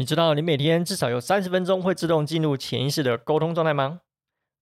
[0.00, 4.00] 你知道你每天至少有三十分钟会自动进入潜意识的沟通状态吗？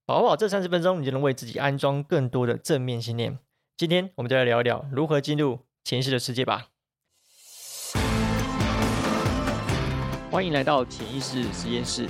[0.04, 3.38] 把握好这三十分钟，你就能为自己安装更多的正面信念。
[3.76, 6.66] 今天我们就来聊一聊如何进入潜意识的世界吧。
[10.28, 12.08] 欢迎来到潜意识实验室，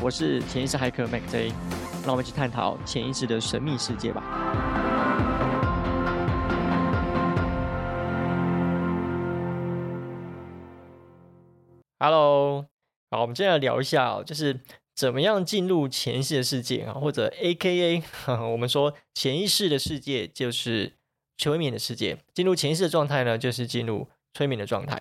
[0.00, 1.48] 我是潜意识骇客 Mac J，
[2.04, 4.22] 让我们一起探讨潜意识的神秘世界吧。
[12.04, 12.66] Hello，
[13.12, 14.58] 好，我们接下来聊一下哦，就是
[14.92, 18.02] 怎么样进入潜意识的世界啊，或者 A.K.A.
[18.50, 20.94] 我们说潜意识的世界就是
[21.38, 22.18] 催眠的世界。
[22.34, 25.00] 进入潜意识的状态呢，就是进入催眠的状态。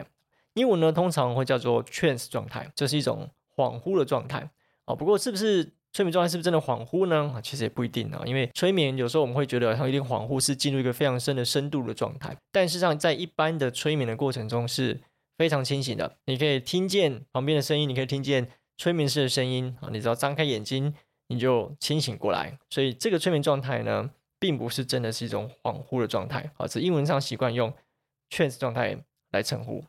[0.53, 4.52] 英文呢，通常会叫做 trance 状态，这是一种恍惚的状态
[4.86, 4.95] 哦。
[4.95, 7.41] 不过，是不是催眠状态是不是真的恍惚呢？
[7.41, 12.38] 其实也不一定啊，因为催眠有时候我们会觉得它有点恍惚，是进入一个非常深的深度的状态。
[12.52, 15.02] 但事实上，在一般的催眠的过程中是。
[15.38, 19.89] 非常清醒的，你可以听见旁边的声音，你可以听见催眠师的声音啊。
[19.91, 20.94] 你只要张开眼睛，
[21.30, 22.59] 你就清醒过来。
[22.69, 27.73] 所以这个催眠状态呢，并不是真的是一种恍惚的状态啊，只英文上习惯用
[28.30, 28.95] trance 状态
[29.31, 29.83] 来称呼。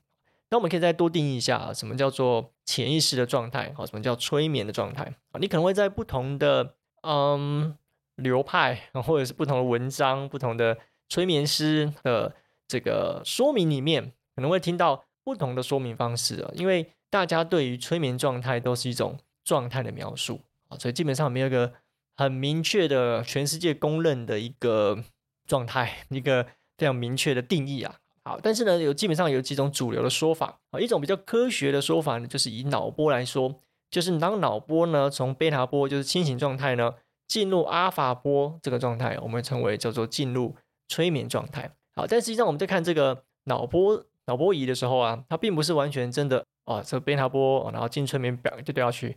[0.49, 3.85] 那我们可以再多定义一下，什么叫做潜意识的状态啊？
[3.85, 5.39] 什么叫催眠的状态啊？
[5.39, 7.77] 你可能会在不同的嗯
[8.17, 10.79] 流派或者是不同的文章、不同的
[11.11, 12.35] 催眠师的
[12.67, 15.05] 这个说明里面，可能会听到。
[15.25, 21.73] 不同的说明方式啊，因为大家对于催眠状态都是一种状态的描述啊，所以基本上没有一个
[22.17, 25.05] 很明确的全世界公认的一个
[25.47, 26.45] 状态，一个
[26.79, 27.97] 非常明确的定义啊。
[28.25, 36.95] 好，但是呢，有基本上有几种主流的说法啊，一种比较科学的说法呢，就是以脑波来说，就是当脑波呢从贝塔波就是清醒状态呢
[37.29, 40.57] 进入阿法波这个状态，我们称为叫做进入
[40.89, 41.75] 催眠状态。
[41.95, 44.07] 好，但实际上我们在看这个脑波。
[44.27, 49.17] 脑波仪的时候啊，它并不是完全真的哦，这个贝塔波，然后进催眠表就都要去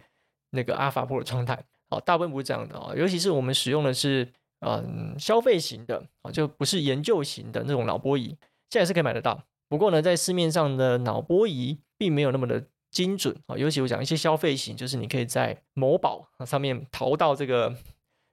[0.51, 4.27] 那个阿法波的状态，哦，大部分不是这样的哦，尤其是我们使用的是
[4.61, 8.35] 嗯消费型的啊，就不是研究型的那种脑波仪，
[8.69, 9.43] 现在是可以买得到。
[9.67, 17.75] 不过呢，在市面上的脑波仪并没有那么的精准啊，尤其我讲一些消费型，就是你可以在某宝上面淘到这个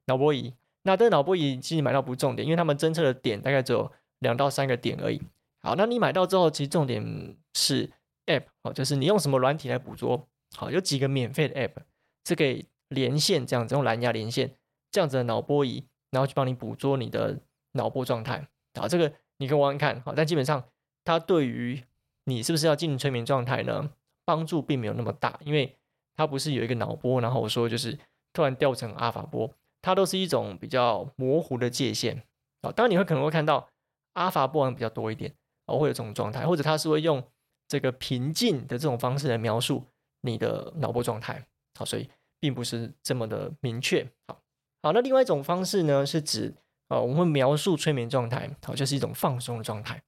[0.06, 0.54] 脑波仪。
[0.84, 5.20] 那这个脑波仪其实买到不重点，因为他们侦测的点大概只有两到三个点而已。
[5.62, 7.90] 好，那你买到之后，其实重点是
[8.26, 10.28] App 哦，就是你用什么软体来捕捉。
[10.56, 11.82] 好，有几个免费的 App
[12.26, 14.54] 是可以连线这样子，用蓝牙连线
[14.90, 17.40] 这样子的脑波仪，然后去帮你捕捉你的
[17.72, 18.48] 脑波状态。
[18.78, 20.00] 好，这个你可以玩玩看。
[20.02, 20.64] 好，但基本上
[21.04, 21.82] 它对于
[22.24, 23.90] 你是不是要进入催眠状态呢，
[24.24, 25.76] 帮助并没有那么大，因为
[26.16, 27.98] 它不是有一个脑波，然后我说就是
[28.32, 29.50] 突然掉成阿法波，
[29.80, 32.24] 它都是一种比较模糊的界限。
[32.62, 33.68] 啊，当然你会可能会看到
[34.14, 35.32] 阿法波好像比较多一点。
[35.66, 37.22] 哦，会有这种状态，或者他是会用
[37.68, 39.84] 这个平静的这种方式来描述
[40.22, 41.46] 你的脑波状态，
[41.78, 42.08] 好，所以
[42.40, 44.06] 并不是这么的明确。
[44.26, 44.42] 好，
[44.82, 46.54] 好，那另外一种方式呢，是指
[46.88, 50.02] 啊，我们会描述催眠状态，好，就是一种放松的状态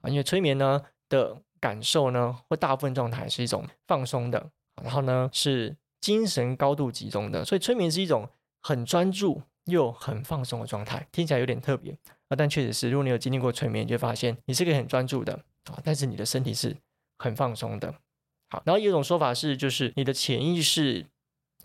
[0.00, 4.50] 啊，因为催眠呢的感受呢，或大部分状态是一种放松的，
[4.82, 8.28] 然后呢是精神高度集中的，所以催眠是一种
[8.62, 11.96] 很专注又很放松的状态，听起来有点特别。
[12.36, 15.34] 但确实是，如果你有经历过催眠，你就发现你是个很专注的
[15.70, 16.76] 啊，但是你的身体是
[17.18, 17.94] 很放松的。
[18.50, 21.06] 好，然后有一种说法是，就是你的潜意识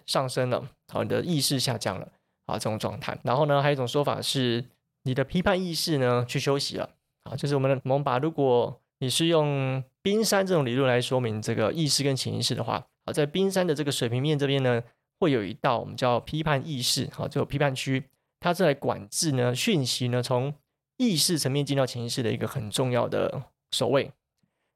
[0.06, 2.08] 上升了，好，你的意识下降了
[2.46, 3.18] 啊，这种状态。
[3.24, 4.66] 然后呢，还有一种说法是，
[5.04, 6.90] 你的批判意识呢去休息了
[7.24, 14.82] 啊，就是我们的我们把如果你是用冰山这种理论来说明这个意识跟潜意识的话，啊，在冰山的这个水平面这边呢，
[15.20, 18.04] 会有一道我们叫批判意识，好，这有批判区。
[18.40, 20.54] 它是来管制呢讯息呢从
[20.98, 24.12] 意识层面进到潜意识的一个很重要的守卫。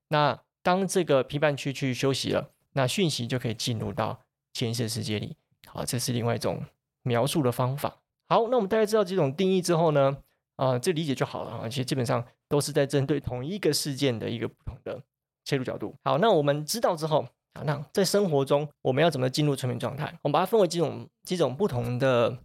[0.10, 4.22] 那当这个批判区去休息了，那讯息就可以进入到
[4.54, 5.36] 潜意识世界里。
[5.66, 6.64] 好，这是另外一种
[7.04, 7.98] 描述的方法。
[8.28, 10.18] 好，那我们大概知道几种定义之后呢，
[10.58, 11.70] 啊，这理解就好了啊。
[11.70, 15.02] 其实基本上都是在针对同一个事件的一个不同的
[15.46, 15.96] 切入角度。
[16.04, 20.06] 好，那我们知道之后啊，那在生活中我们要怎么进入催眠状态？
[20.22, 22.38] 我们把它分为几种几种不同的。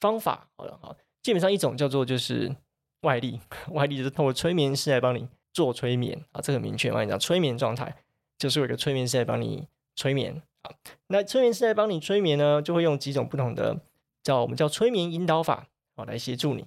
[0.00, 2.54] 方法好了好，基本上一种叫做就是
[3.02, 7.02] 外力， 外力就是通过催眠师来帮你做催眠啊，这个明确嘛？
[7.02, 7.94] 你讲催眠状态
[8.38, 10.72] 就是有一个催眠师来帮你催眠啊。
[11.08, 13.80] 那催眠师来帮你催眠呢，就会用几种不同的
[14.22, 15.66] 叫我们叫催眠引导法
[15.96, 16.66] 啊来协助你。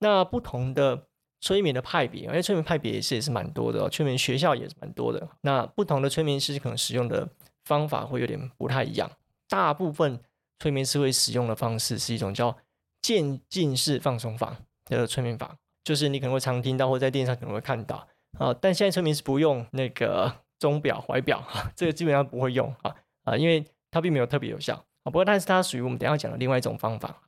[0.00, 1.06] 那不同的
[1.40, 5.28] 催眠的派别，因为催眠派别也是也是蛮多的哦，催眠学校也是蛮多的。
[5.42, 7.28] 那不同的催眠师可能使用的
[7.64, 9.10] 方法会有点不太一样。
[9.48, 10.20] 大部分
[10.58, 12.56] 催眠师会使用的方式是一种叫
[13.04, 14.56] 渐进式放松法
[14.86, 18.08] 的催眠法，就是你可能会常听到，或在电视上可能会看到
[18.38, 18.54] 啊。
[18.54, 21.46] 但现在催眠是不用那个钟表、怀表，
[21.76, 22.96] 这个基本上不会用啊。
[23.24, 25.04] 啊，因为它并没有特别有效啊。
[25.04, 27.22] 不过，但是它属于我们等下讲的另外一种方法。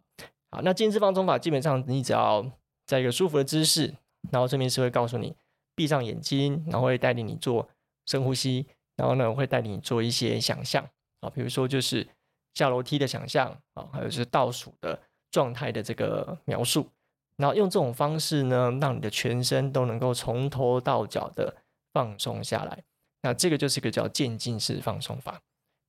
[0.50, 2.50] 好，那渐进式放松法基本上你只要
[2.86, 3.94] 在一个舒服的姿势，
[4.30, 5.36] 然后催眠师会告诉你
[5.74, 7.68] 闭上眼睛，然后会带领你做
[8.06, 10.82] 深呼吸，然后呢会带领你做一些想象
[11.20, 12.06] 啊，比如说就是
[12.54, 14.98] 下楼梯的想象啊，还有就是倒数的
[15.30, 16.88] 状态的这个描述。
[17.36, 21.54] 然后用这种方式呢，让你的全身都能够从头到脚的
[21.92, 22.82] 放松下来。
[23.22, 25.42] 那这个就是一个叫渐进式放松法。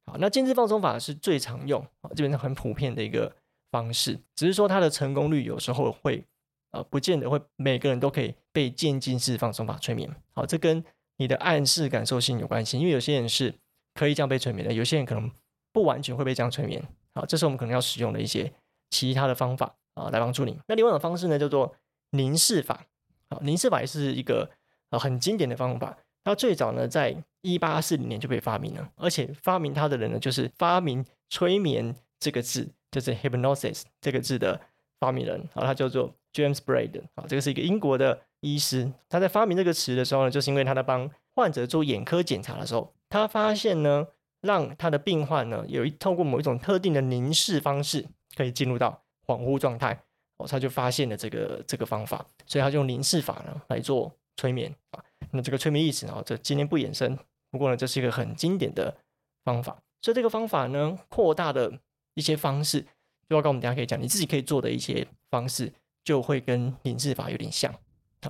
[0.06, 1.86] 好，那渐进式放松法是最常用，
[2.16, 3.34] 基本上很普遍的一个
[3.72, 4.20] 方式。
[4.36, 6.26] 只是说它的成功率有时候会
[6.72, 10.14] 呃，不见得会每个人都可以被渐进式放松法催眠。
[10.34, 10.84] 好，这跟
[11.16, 12.78] 你的暗示感受性有关系。
[12.78, 13.54] 因为有些人是
[13.94, 15.32] 可以这样被催眠的，有些人可能
[15.72, 16.84] 不完全会被这样催眠。
[17.16, 18.52] 好，这是我们可能要使用的一些
[18.90, 19.76] 其他的方法。
[19.98, 20.56] 啊，来帮助你。
[20.68, 21.76] 那另外一种方式呢，叫做
[22.12, 22.86] 凝视法。
[23.32, 24.48] 好，凝视法也是一个
[24.92, 25.98] 呃很经典的方法。
[26.24, 34.62] 它最早呢，在一八四零年就被发明了，而且发明它的人呢，就是发明催眠这个字，就是 hypnosis 这个字的
[35.00, 35.42] 发明人。
[35.56, 37.02] 啊，他叫做 James Braid。
[37.16, 38.92] 啊，这个是一个英国的医师。
[39.10, 44.06] 他在发明这个词的时候呢，就是因为他在帮患者做眼科检查的时候，他发现呢，
[44.42, 48.06] 让他的病患呢，有一透过某一种特定的凝视方式，
[48.38, 49.04] 可以进入到。
[49.26, 49.92] 恍惚状态，
[50.38, 55.04] 哦，他就发现了这个这个方法，所以他就用凝视法呢来做催眠啊。
[55.32, 57.14] 那这个催眠意识呢，这今天不延伸，
[57.52, 58.96] 不过呢，这是一个很经典的
[59.44, 59.84] 方法。
[60.02, 61.78] 所以这个方法呢，扩大的
[62.14, 62.80] 一些方式，
[63.28, 65.74] 就要跟我们等下可以讲，你自己可以做的一些方式，
[66.06, 67.74] 就会跟凝视法有点像。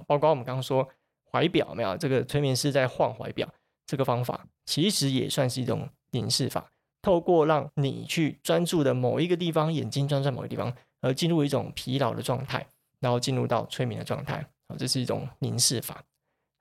[0.07, 0.89] 包括我们刚刚说
[1.31, 3.47] 怀表没有，这个催眠师在晃怀表，
[3.85, 6.71] 这个方法其实也算是一种凝视法，
[7.07, 10.73] 透过让你去专注的某一个地方，眼睛专注在某个地方。
[10.99, 12.67] 而进入一种疲劳的状态，
[12.99, 16.03] 然后进入到催眠的状态，啊，这是一种凝视法，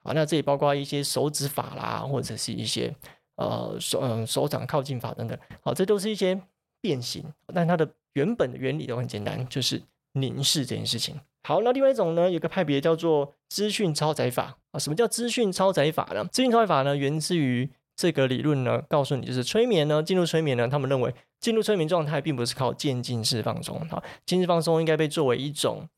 [0.05, 2.95] 好，那这里包括一些手指法啦，或者是一些
[3.37, 6.39] 呃手嗯手掌靠近法等等，好，这都是一些
[6.83, 9.83] 变形，但它的原本的原理都很简单，就是
[10.13, 11.19] 凝视这件事情。
[11.43, 16.23] 好，那另外一种呢，有个派别叫做资讯超载法啊，什么叫资讯超载法呢？
[16.27, 17.71] 资讯超载法呢，源自于。
[17.97, 25.89] 这个理论呢，告诉你就是催眠呢，进入催眠呢，他们认为进入催眠状态并不是靠渐进式放松啊，渐进放松应该被作为一种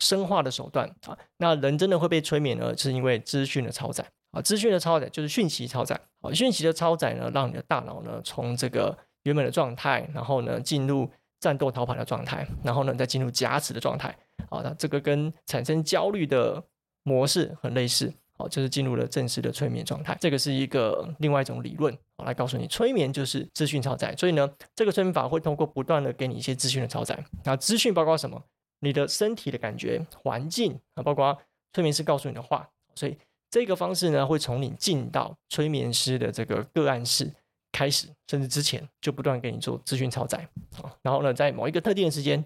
[0.00, 1.16] 深化的手段啊。
[1.36, 11.08] 那人真的会被催眠呢，是因为资讯的超载啊，资讯的超载就是讯息超载啊，讯息的超载呢，让你的大脑呢从这个原本的状态，然后呢进入
[11.38, 14.08] 战斗逃跑的状态，然后呢再进入假死的状态
[14.50, 16.60] 啊，那这个跟产生焦虑的
[17.04, 18.12] 模式很类似。
[18.36, 20.16] 好，就是进入了正式的催眠状态。
[20.20, 24.14] 这个是一个另外一种理论，我来告诉你，催眠就是资讯超载。
[24.16, 27.24] 所以呢，这个催眠法会通过不断的给你一些资讯的超载。
[27.44, 28.42] 那资讯包括什么？
[28.80, 31.38] 你的身体的感觉、环境啊，包括
[31.72, 32.68] 催眠师告诉你的话。
[32.96, 33.16] 所以
[33.50, 37.32] 这个方式呢，会从你进到催眠师的这个个案室
[37.70, 40.38] 开始，甚至之前就不断给你做资讯超载。
[40.82, 42.44] 啊，然后呢，在某一个特定的时间，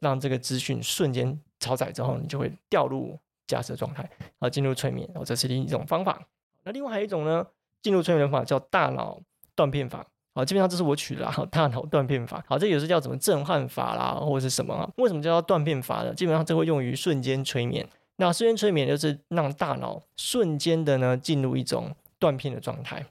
[0.00, 3.18] 让这个资讯瞬间超载之后，你就会掉入。
[3.50, 6.22] 假设状态，然后进入催眠，然后这是另一种方法。
[6.62, 7.44] 那另外还有一种呢，
[7.82, 9.20] 进入催眠的方法叫大脑
[9.56, 10.06] 断片法。
[10.32, 12.44] 好，基本上这是我取的， 大脑断片法。
[12.46, 14.88] 好，这有时叫什么震撼法啦，或者是什么啊？
[14.96, 16.14] 为什么叫断片法呢？
[16.14, 17.88] 基本上这会用于瞬间催眠。
[18.16, 23.04] 那瞬间催眠就是让大脑瞬间的呢进入一种断片的状态。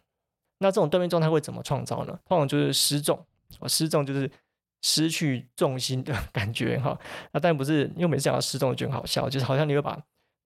[0.60, 2.18] 那这种断片状态会怎么创造呢？
[2.28, 3.20] 通常就是失重。
[3.68, 4.30] 失重就是
[4.82, 6.98] 失去重心的 感觉哈。
[7.32, 10.00] 那但不是，因为每次讲到失重就很好笑，就是好像你会把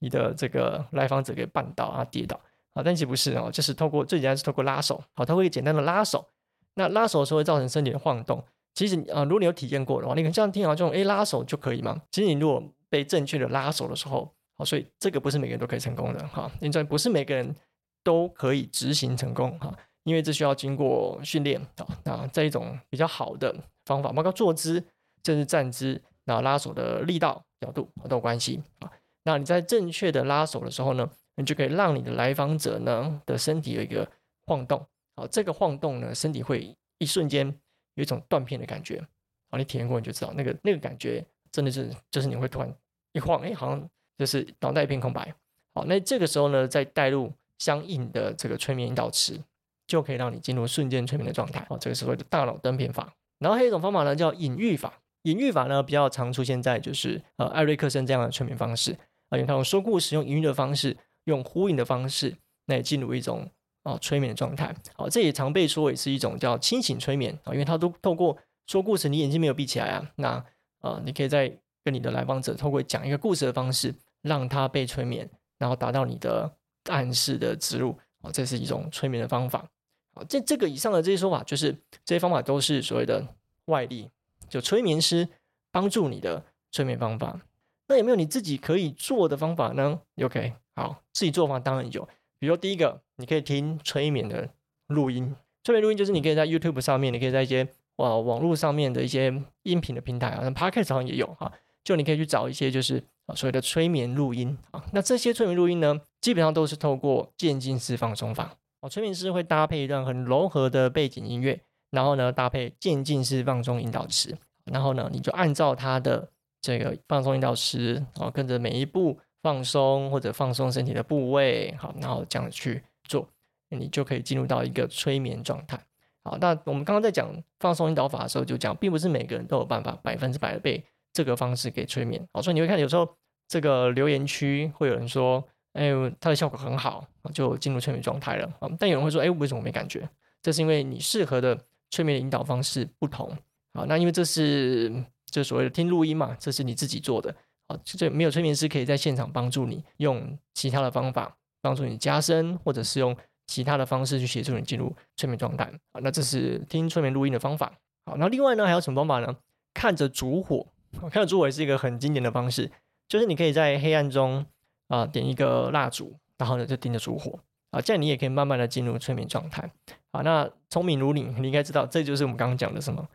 [0.04, 2.38] 你的这个来访者给绊倒啊，跌倒
[2.74, 6.28] 啊，但其实不是哦，就是透过最简单是透过拉手，好，他会简单的拉手，
[6.74, 8.44] 那拉手的时候会造成身体的晃动。
[8.74, 12.02] 其实啊，如果你有体验过的话，你可能这样听啊，这种哎拉手就可以吗？
[12.12, 17.56] 其实你如果被正确的拉手的时候，好，所以这个不是每个人都可以成功的哈，因为不是每个人
[18.04, 21.88] 都可以执行成功哈，因为这需要经过训练啊。
[22.04, 23.56] 那这一种比较好的
[23.86, 24.84] 方法，包括坐姿、
[25.24, 28.92] 甚至站姿，然后拉手的力道、角度都有关系啊。
[29.24, 34.10] 那你在正确的拉手的时候呢，你就可以让你的来访者呢的身体有一个
[34.46, 37.48] 晃动，好，这个晃动呢，身体会一瞬间
[37.96, 39.02] 有一种断片的感觉，
[39.50, 42.76] 好，你体验过你就知道，那个那个感觉真的是，就是你会突然
[43.14, 45.34] 一晃，哎，好像就是脑袋一片空白，
[45.74, 49.40] 好，那这个时候呢，再带入相应的这个催眠引导词，
[49.88, 53.14] 就可以让你进入瞬间催眠的状态，好，这个所谓的大脑断片法。
[53.40, 58.98] 然后还有一种方法呢，叫隐喻法，隐喻法呢比较常出现在就是呃艾瑞克森这样的催眠方式。
[59.38, 62.36] 用他用说故事、用隐喻的方式、用呼应的方式，
[62.68, 63.50] 来进入一种
[63.84, 64.76] 啊催眠的状态。
[64.96, 68.38] 好，这也常被说也是一种叫清醒催眠啊，因为他都透过
[68.68, 70.46] 说故事，你眼睛没有闭起来啊，那
[70.80, 76.52] 啊，你可以在跟你的来访者透过讲一个故事的方式，让他被催眠，然后达到你的
[76.90, 79.68] 暗示的植入啊，这是一种催眠的方法。
[80.14, 81.74] 好，这这个以上的这些说法，就是
[82.06, 83.26] 这些方法都是所谓的
[83.66, 84.10] 外力，
[84.48, 85.28] 就催眠师
[85.72, 87.40] 帮助你的催眠方法。
[87.88, 92.08] 那有没有你自己可以做的方法呢？OK，好，自己做法当然有。
[92.40, 94.50] 比如说第一个，你可以听催眠的
[94.88, 95.36] 录音。
[95.64, 101.52] 催眠录音就是你可以在 YouTube 上面，你可以在一些网网络上面的一些音频的平台啊，像 Podcast 上也有哈。
[101.84, 103.04] 就你可以去找一些就是
[103.36, 104.84] 所谓的催眠录音啊。
[104.94, 108.56] 那这些催眠录音呢，基本上都是透过渐进式放松法。
[108.82, 111.62] 哦，催眠师会搭配一段很柔和的背景音乐，
[111.92, 116.30] 然后呢搭配渐进式放松引导词，然后呢你就按照他的
[116.64, 123.30] 这个放松引导词，哦跟着每一步放松或者放松身体的部位，好，然后这样去做。
[123.70, 125.80] 你就可以进入到一个催眠状态。
[126.24, 127.28] 好，那我们刚刚在讲
[127.60, 132.24] 放松引导法的时候，就讲，并不是每个人都有办法百分之百的被这个方式给催眠。
[132.32, 133.18] 好，所以你会看有时候
[133.48, 135.44] 这个留言区会有人说，
[135.74, 135.90] 哎，
[136.20, 138.50] 它的效果很好，就进入催眠状态了。
[138.80, 140.08] 但有人会说，哎，为什么没感觉？
[140.42, 143.36] 这是因为你适合的催眠引导方式不同。
[143.74, 145.04] 好，那因为这是
[145.34, 147.36] 就所谓的听录音嘛，这是你自己做的。
[147.68, 153.18] 好，这没有催眠师可以在现场帮助你用其他的方法帮助你加深，或者是用。
[153.46, 157.74] 其他的方式去协助你进入催眠状态啊，那这是听催眠录音的方法。
[158.06, 159.36] 好，那另外呢还有什么方法呢？
[159.74, 160.66] 看着烛火，
[161.12, 162.72] 看着烛火也是一个很经典的方式，
[163.10, 164.46] 就是你可以在黑暗中
[164.88, 167.38] 啊点一个蜡烛，然后呢就盯着烛火
[167.72, 169.70] 啊，这样你也可以慢慢的进入催眠状态。
[170.14, 173.06] 好，那聪明如你，你应该知道这就是我们刚刚讲的什么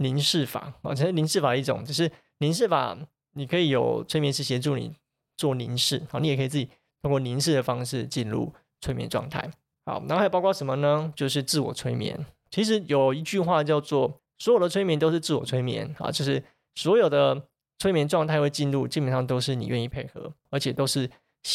[0.00, 2.96] 凝视法啊，其实凝视法一种，就是凝视法
[3.34, 4.92] 你可以有催眠师协助你
[5.36, 6.68] 做凝视，好，你也可以自己
[7.02, 9.50] 通过凝视的方式进入催眠状态。
[9.84, 11.12] 好，然后还包括什么呢？
[11.14, 12.26] 就是自我催眠。
[12.50, 16.42] 其实有一句话叫做“所有的催眠都是自我催眠”啊，就是
[16.74, 17.46] 所有的
[17.78, 21.08] 催眠状态会进入，基本上都是你愿意配合，而且都是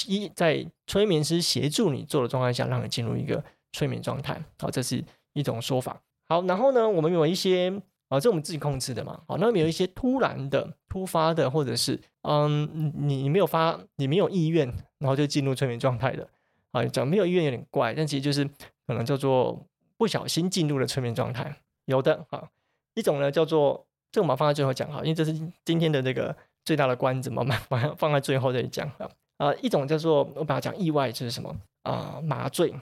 [0.08, 4.42] 一在催眠师协助你做的状态下，让你进入一个催眠状态。
[4.60, 6.02] 好，这是一种说法。
[6.28, 9.22] 好，然后呢，我们有一些啊，这我们自己控制的嘛。
[9.28, 14.68] 好，那么有一些突然的、突发的，或者是嗯，你你没有发，你没有意愿，
[15.00, 16.28] 然后就进入催眠状态的。
[16.72, 18.46] 啊，讲没有意愿有点怪，但其实就是
[18.86, 19.66] 可能叫做
[19.98, 21.56] 不小心进入了催眠状态。
[21.86, 22.50] 有的啊，
[22.96, 25.34] 一种呢叫做这个我们放在最后讲哈，因为这是
[25.64, 29.10] 今天的这个最大的关子嘛， 放放在最后再讲啊。
[29.38, 32.74] 啊，一种叫做我把它讲意外就是什么啊麻醉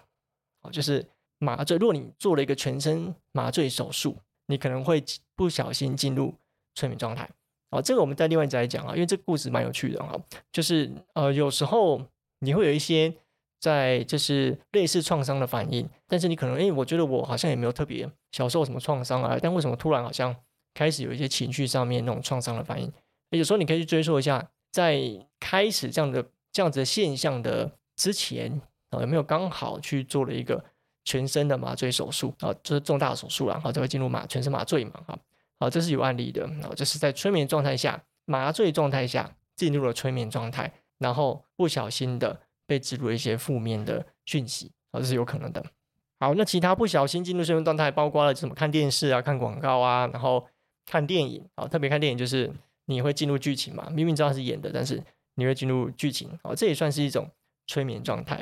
[0.61, 1.05] 啊，就是
[1.39, 1.77] 麻醉。
[1.77, 4.15] 如果你做了一个全身麻醉手术，
[4.53, 5.03] 你可能会
[5.35, 6.33] 不小心进入
[6.75, 7.29] 催眠状态。
[7.69, 10.15] 啊，这个我们在另外再讲啊，因为这个故事蛮有趣的哈，
[10.51, 12.01] 就是呃有时候
[12.39, 13.13] 你会有一些。
[13.63, 20.35] 在就是类似创伤的反应，但是你可能，哎，我觉得我好像也没有特别小时候什么创伤啊，但为什么突然好像
[20.73, 22.91] 开始有一些情绪上面那种创伤的反应？
[23.29, 24.99] 有时候你可以去追溯一下，在
[25.39, 30.65] 开始这样的这样子的现象的之前啊，有没有刚好去做了一个
[31.03, 35.17] 全身的麻醉手术啊，就是重大手术了，然后就会进入麻全身麻醉嘛，哈，
[35.59, 42.41] 好，这是有案例的，然后就是在催眠状态下，麻醉状态下进入了催眠状态，然后不小心的。
[42.65, 45.63] 被植入一些负面的讯息，啊，这是有可能的。
[46.21, 50.47] 好，那其他不小心进入睡眠状态，包括了什么看电视啊、看广告啊，然后
[50.85, 52.49] 看电影啊，特别看电影就是
[52.85, 55.03] 你会进入剧情嘛，明明知道是演的，但是
[55.35, 57.29] 你会进入剧情，哦，这也算是一种
[57.67, 58.41] 催眠状态。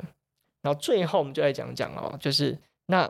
[0.62, 3.10] 然后最后我们就来讲讲哦，就是那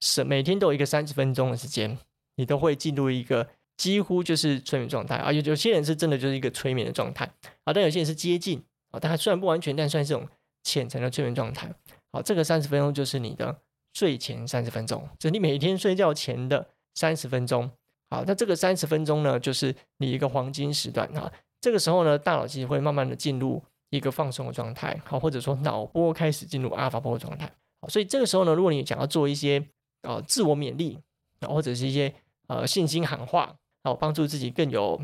[0.00, 1.98] 是每天都有一个三十分钟的时间，
[2.36, 7.24] 你都会进入一个几乎就是催眠状态啊，有有些人是真的就是一个催眠的状态
[7.64, 10.28] 啊，但有些人是接近啊，但虽然不完全，但算是这种。
[10.64, 11.68] 浅层的催眠状态，
[12.12, 13.60] 好，这个三十分钟就是你的
[13.94, 17.68] 睡前三十分钟，就是你每天睡觉前的三十分钟。
[18.10, 21.32] 好，那这个三十分钟呢，就是你一个黄金时段啊。
[21.60, 23.60] 这个时候呢，大脑其实会慢慢的进入
[23.92, 27.50] 一个放松的状态，好，或者说脑波开始进入阿尔法波的状态。
[27.80, 29.62] 好，所以这个时候呢，如果你想要做一些
[30.02, 30.98] 呃自我勉励，
[31.42, 32.12] 或者是一些
[32.46, 34.98] 呃信心喊话，好，帮助自己更有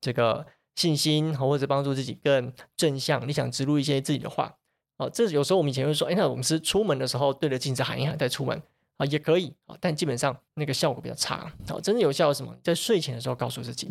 [0.00, 4.56] 这个信心，或者帮助自己更正向，你想植入一些自己的话。
[4.96, 8.62] 哦，这有时候我们以前会说，哎，那我们是出门的时候对着镜子喊一喊再出门
[8.96, 11.52] 啊，也可以啊，但基本上那个效果比较差。
[11.68, 12.56] 好，真正有效的什么？
[12.62, 13.90] 在睡前的时候告诉自己，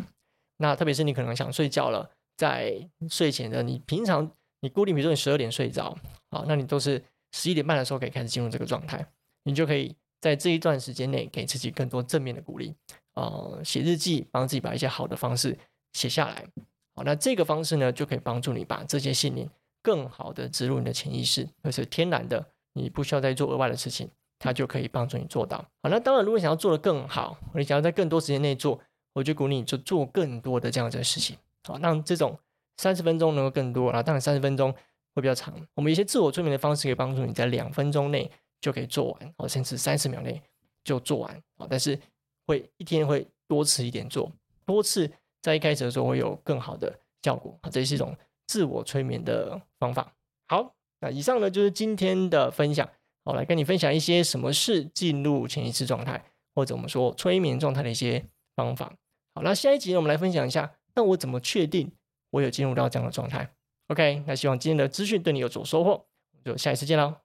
[0.58, 4.30] 那特别是你可能想睡觉了，在睡前的你平常
[4.60, 5.96] 你固定，比如说你十二点睡着，
[6.30, 7.02] 好，那你都是
[7.32, 9.04] 十一点半的时候可以开始进入这个状态，
[9.44, 12.74] 你就可以在这一段时间内给自己更多正面的鼓励，
[13.14, 15.58] 呃，写日记，帮自己把一些好的方式
[15.92, 16.44] 写下来。
[16.94, 19.48] 好，那这个方式呢，就可以帮助你把这些信念。
[19.82, 25.56] 更好的植入你的潜意识，而是天然的，你不需要再做额外的事情，它就可以帮助你做到。
[25.82, 28.78] 好，那当然，如果想要做的更好，你想要在更多时间内做，
[29.14, 31.34] 我就鼓励你就做更多的这样子的事情。
[31.64, 32.38] 好，让这种
[32.80, 34.72] 三十分钟能够更多，然后当然三十分钟
[35.14, 35.54] 会比较长。
[35.74, 40.40] 我们一些自我催眠的方式可以帮助你在两分钟内就可以做完，哦，甚至三十秒内
[40.82, 41.98] 就做完，哦，但是
[42.46, 44.32] 会一天会多次一点做，
[44.64, 45.10] 多次
[45.42, 50.10] 在一开始的时候会有更好的效果，啊，这是一种自我催眠的方法。
[50.48, 52.88] 好，那以上呢就是今天的分享，
[53.24, 58.24] 我来跟你分享一些什么是进入潜意识状态，或者我们说催眠状态的一些
[58.56, 58.90] 方法。
[59.34, 61.92] 好，那下一集呢，我们来分享一下，那我怎么确定
[62.30, 63.48] 我有进入到这样的状态
[63.88, 66.06] ？OK，那希望今天的资讯对你有所收获，
[66.44, 67.16] 就下一次见喽。